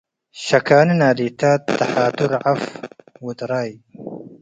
ሸካኒ 0.45 0.89
ናሊታት 1.01 1.61
ተሓቱ 1.79 2.17
ረዐፍ 2.31 2.61
ወጥራይ 3.25 3.71